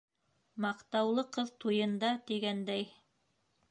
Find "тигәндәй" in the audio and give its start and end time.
2.31-2.93